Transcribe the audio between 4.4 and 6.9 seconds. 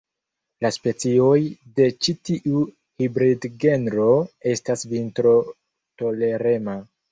estas vintrotolerema.